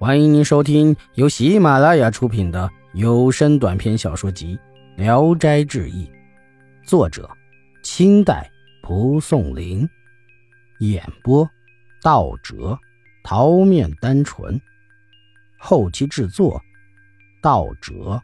[0.00, 4.56] 欢迎您收听由喜马拉雅出品的有声短篇小说集
[4.96, 6.06] 《聊斋志异》，
[6.88, 7.28] 作者：
[7.82, 8.48] 清代
[8.80, 9.88] 蒲松龄，
[10.78, 11.50] 演播：
[12.00, 12.78] 道哲、
[13.24, 14.60] 桃面单纯，
[15.58, 16.62] 后期制作：
[17.42, 18.22] 道哲。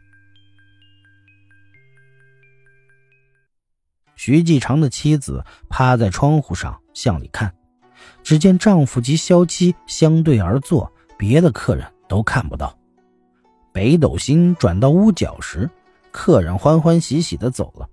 [4.15, 7.53] 徐继长的妻子趴在窗户上向里看，
[8.23, 10.89] 只见丈夫及萧妻相对而坐。
[11.17, 12.77] 别的客人都看不到。
[13.71, 15.69] 北斗星转到屋角时，
[16.11, 17.89] 客人欢欢喜喜的走了。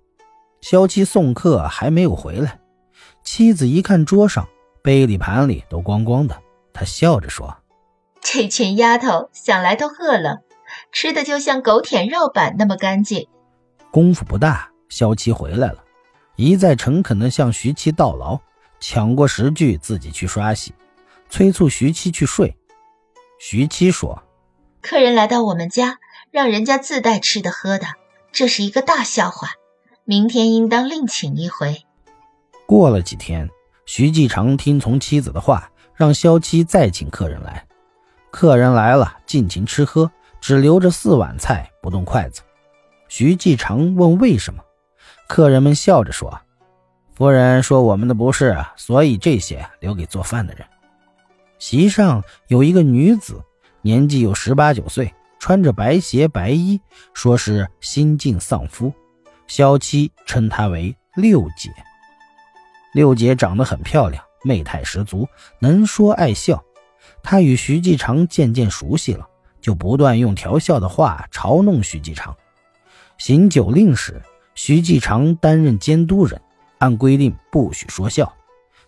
[0.60, 2.60] 萧七送客还没有回来，
[3.24, 4.48] 妻子一看桌上
[4.80, 6.40] 杯里盘里都光光的，
[6.72, 7.56] 她笑着说
[8.22, 10.42] ：“这群丫头想来都饿了，
[10.92, 13.26] 吃的就像狗舔肉板那么干净。”
[13.90, 15.82] 功夫不大，萧七回来了，
[16.36, 18.38] 一再诚恳的向徐七道劳，
[18.78, 20.72] 抢过食具自己去刷洗，
[21.28, 22.56] 催促徐七去睡。
[23.44, 24.22] 徐七说
[24.80, 25.98] ：“客人来到我们家，
[26.30, 27.86] 让人家自带吃的喝的，
[28.30, 29.48] 这是一个大笑话。
[30.04, 31.82] 明天应当另请一回。”
[32.66, 33.50] 过了几天，
[33.84, 37.66] 徐继常听从妻子的话，让萧七再请客人来。
[38.30, 40.08] 客人来了，尽情吃喝，
[40.40, 42.42] 只留着四碗菜不动筷子。
[43.08, 44.62] 徐继常问为什么，
[45.26, 46.42] 客人们笑着说
[47.12, 50.64] ：“夫人说我们的不是，所以这些留给做饭的人。”
[51.62, 53.40] 席上有一个女子，
[53.82, 56.80] 年纪有十八九岁，穿着白鞋白衣，
[57.14, 58.92] 说是新晋丧夫。
[59.46, 61.70] 萧七称她为六姐。
[62.92, 65.28] 六姐长得很漂亮，媚态十足，
[65.60, 66.60] 能说爱笑。
[67.22, 69.24] 她与徐继长渐渐熟悉了，
[69.60, 72.36] 就不断用调笑的话嘲弄徐继长。
[73.18, 74.20] 行酒令时，
[74.56, 76.42] 徐继长担任监督人，
[76.78, 78.34] 按规定不许说笑。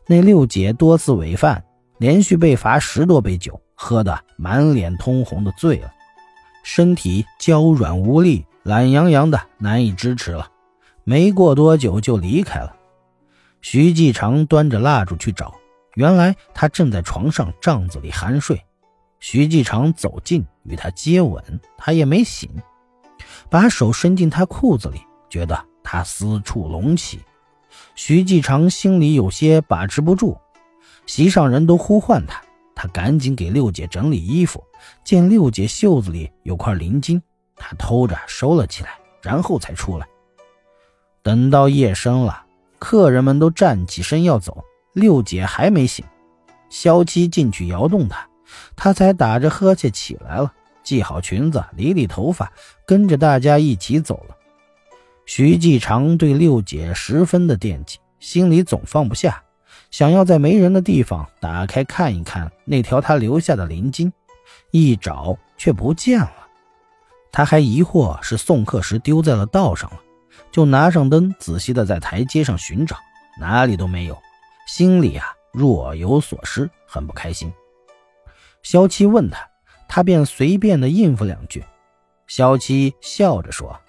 [0.08, 1.64] 那六姐多次违犯。
[1.98, 5.92] 连续被罚十多杯酒，喝得满脸通红的醉了，
[6.62, 10.51] 身体娇软无力，懒洋洋的，难以支持了。
[11.05, 12.74] 没过多久就离开了。
[13.61, 15.55] 徐继长端着蜡烛去找，
[15.95, 18.61] 原来他正在床上帐子里酣睡。
[19.20, 21.42] 徐继长走近与他接吻，
[21.79, 22.51] 他也没醒，
[23.48, 27.20] 把手伸进他裤子里，觉得他私处隆起。
[27.95, 30.36] 徐继长心里有些把持不住。
[31.07, 32.42] 席上人都呼唤他，
[32.75, 34.63] 他赶紧给六姐整理衣服。
[35.03, 37.20] 见六姐袖子里有块绫巾，
[37.57, 40.07] 他偷着收了起来，然后才出来。
[41.23, 42.45] 等到夜深了，
[42.79, 46.05] 客人们都站起身要走，六姐还没醒。
[46.69, 48.29] 萧七进去摇动她，
[48.75, 52.53] 她才打着呵欠起来了，系好裙子，理理头发，
[52.86, 54.36] 跟着大家一起走了。
[55.25, 59.43] 徐继长对六姐十分的惦记，心里总放不下。
[59.94, 64.10] 想要在没人的地方打开看一看那条他留下的灵巾，
[64.72, 66.48] 一找却不见了。
[67.30, 70.00] 他还疑惑是送客时丢在了道上了，
[70.50, 72.96] 就拿上灯仔细的在台阶上寻找，
[73.38, 74.20] 哪里都没有，
[74.66, 77.55] 心里啊若有所失，很不开心。
[78.64, 79.48] 萧七问他，
[79.88, 81.64] 他便随便的应付两句。
[82.26, 83.80] 萧七笑着说：“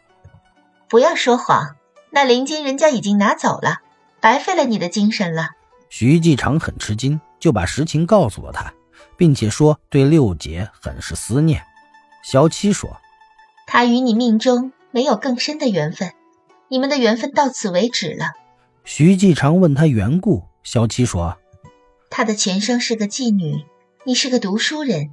[0.87, 1.77] 不要说谎，
[2.11, 3.79] 那灵巾人家已经拿走了，
[4.21, 5.49] 白费了你的精神了。”
[5.89, 8.73] 徐继长很吃惊，就把实情告诉了他，
[9.15, 11.63] 并且说对六姐很是思念。
[12.23, 12.97] 萧七说
[13.67, 16.11] ：“他与你命中没有更深的缘分，
[16.67, 18.31] 你们的缘分到此为止了。”
[18.83, 21.37] 徐继长问他缘故，萧七说
[22.09, 23.63] ：“他的前生是个妓女，
[24.03, 25.11] 你是个读书人，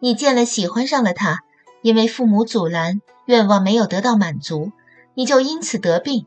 [0.00, 1.40] 你见了喜欢上了他，
[1.82, 4.72] 因为父母阻拦，愿望没有得到满足，
[5.14, 6.26] 你就因此得病，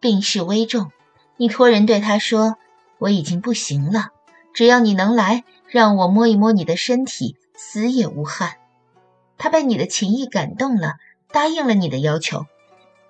[0.00, 0.90] 病势危重，
[1.36, 2.56] 你托人对他说。”
[2.98, 4.08] 我已经不行了，
[4.54, 8.56] 只要你能来，让我摸一摸你的身体，死也无憾。
[9.38, 10.94] 他被你的情意感动了，
[11.30, 12.46] 答应了你的要求。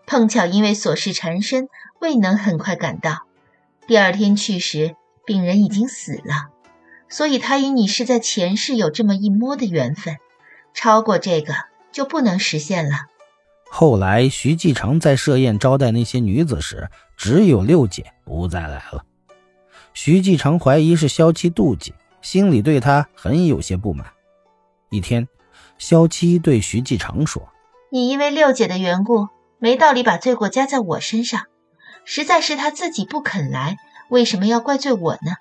[0.07, 1.69] 碰巧因为琐事缠身，
[2.01, 3.23] 未能很快赶到。
[3.87, 6.49] 第二天去时，病人已经死了，
[7.09, 10.17] 所以他与你是在前世有这么一摸的缘分，
[10.75, 11.55] 超过这个
[11.93, 13.07] 就不能实现了。
[13.69, 19.05] 后来徐继长在设宴招待那些女子时，只有六姐不再来了。
[19.97, 24.09] 徐继成怀疑是萧七妒忌，心里对他很有些不满。
[24.91, 25.27] 一天，
[25.79, 27.49] 萧七对徐继成说
[27.91, 29.29] ：“你因为六姐的缘故，
[29.59, 31.47] 没道理把罪过加在我身上。
[32.05, 33.79] 实在是他自己不肯来，
[34.11, 35.33] 为什么要怪罪我呢？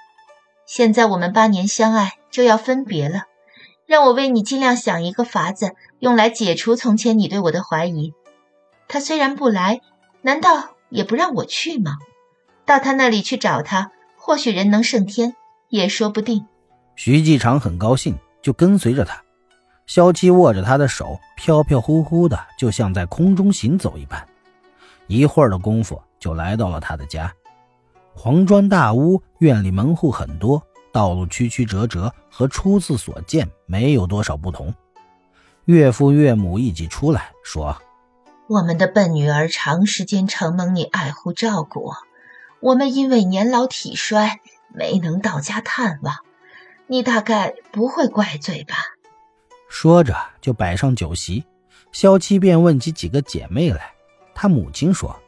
[0.65, 3.23] 现在我们八年相爱就要分别了，
[3.85, 8.13] 让我为你尽量想一个法子，用来解除从前你对我的怀疑。
[8.87, 9.81] 他虽然不来，
[10.21, 11.97] 难道也不让我去吗？
[12.65, 13.91] 到他那里去找他。”
[14.25, 15.35] 或许人能胜天，
[15.69, 16.47] 也说不定。
[16.95, 19.21] 徐继长很高兴，就跟随着他。
[19.85, 24.27] 萧七握着他的手，飘飘忽忽的，就像在空中行走一般。
[25.05, 27.31] 一会儿的功夫，就来到了他的家。
[28.15, 30.59] 黄砖大屋，院里门户很多，
[30.91, 34.73] 道路曲曲折折，和初次所见没有多少不同。
[35.65, 37.79] 岳父岳母一起出来说
[38.49, 41.91] ：“我们的笨女儿长时间承蒙你爱护照顾，
[42.59, 44.39] 我们因为年老体衰，
[44.73, 46.15] 没能到家探望。
[46.87, 48.75] 你大概不会怪罪吧？”
[49.69, 51.43] 说着就摆上酒席，
[51.91, 53.93] 萧七便问起几个姐妹来。
[54.33, 55.19] 他母亲说。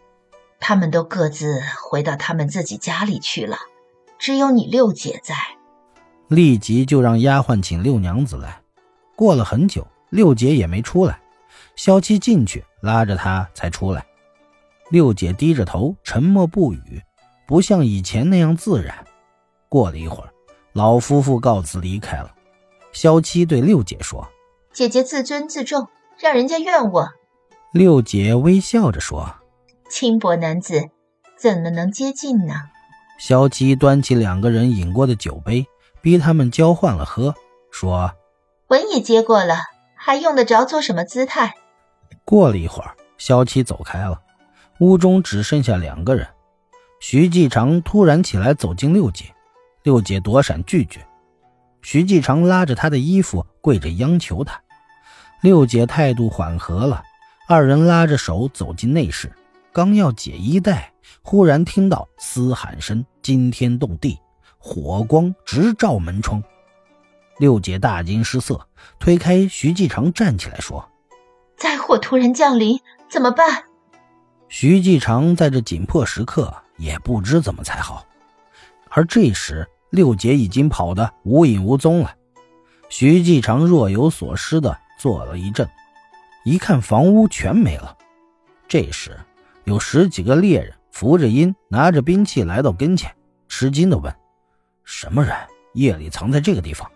[0.60, 3.58] 他们都各自回到他们自己家里去了，
[4.18, 5.36] 只有你六姐在。
[6.28, 8.60] 立即就让丫鬟请六娘子来。
[9.16, 11.20] 过了很久，六姐也没出来。
[11.76, 14.04] 萧七进去拉着她才出来。
[14.90, 17.02] 六姐低着头，沉默不语，
[17.48, 19.06] 不像以前那样自然。
[19.70, 20.30] 过了一会儿，
[20.74, 22.32] 老夫妇告辞离开了。
[22.92, 24.28] 萧七对六姐说
[24.74, 25.88] ：“姐姐自尊自重，
[26.20, 27.10] 让人家怨我。”
[27.74, 29.34] 六姐微笑着说。
[29.90, 30.90] 轻薄男子
[31.38, 32.54] 怎么能接近呢？
[33.20, 35.66] 萧七端起两个人饮过的酒杯，
[36.02, 37.34] 逼他们交换了喝，
[37.72, 38.12] 说
[38.68, 39.56] ：“吻也接过了，
[39.96, 41.54] 还用得着做什么姿态？”
[42.26, 44.22] 过了一会儿，萧七走开了，
[44.80, 46.28] 屋中只剩下两个人。
[47.00, 49.26] 徐继长突然起来走进六姐，
[49.84, 51.06] 六姐躲闪拒绝。
[51.82, 54.60] 徐继长拉着她的衣服，跪着央求她。
[55.42, 57.04] 六姐态度缓和了，
[57.48, 59.32] 二人拉着手走进内室。
[59.72, 60.92] 刚要解衣带，
[61.22, 64.18] 忽然听到嘶喊声惊天动地，
[64.58, 66.44] 火光直照门窗。
[67.38, 68.68] 六姐大惊失色，
[69.00, 70.90] 推开徐继长，站起来说
[71.56, 73.66] ：“灾祸突然降临，怎么办？”
[74.50, 78.06] 徐继长在这紧迫时刻也不知怎么才好。
[78.90, 82.16] 而这时，六姐已经跑得无影无踪了。
[82.90, 85.70] 徐继长若有所思地坐了一阵，
[86.46, 87.98] 一看房屋全没了。
[88.68, 89.18] 这时。
[89.66, 93.14] 有十几个猎人扶着鹰，拿着兵器来到跟前，
[93.50, 94.16] 吃惊地问
[94.86, 95.36] ：“什么人
[95.74, 96.90] 夜里藏在这个地方？”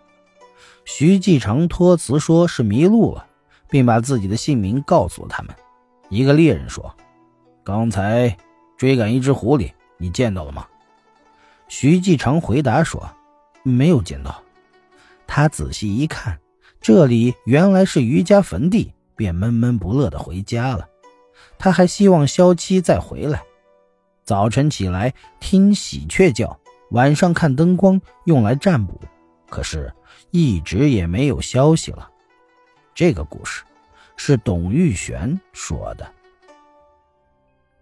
[0.86, 3.26] 徐继长托辞说是迷路了，
[3.68, 5.54] 并把自己的姓名告诉了他们。
[6.08, 6.96] 一个猎人说
[7.62, 8.34] ：“刚才
[8.82, 10.66] 追赶一只狐狸，你见到了吗？”
[11.70, 13.08] 徐继成回答说
[13.62, 14.42] ：“没有见到。”
[15.24, 16.36] 他仔细一看，
[16.80, 20.88] 这里原来是余家坟地，便闷闷不乐地回家了。
[21.60, 23.40] 他还希望萧七再回来。
[24.24, 26.58] 早晨起来听喜鹊叫，
[26.90, 29.00] 晚上看灯光用来占卜，
[29.48, 29.94] 可是
[30.32, 32.10] 一直也没有消息了。
[32.96, 33.62] 这个故事
[34.16, 36.04] 是董玉璇说的。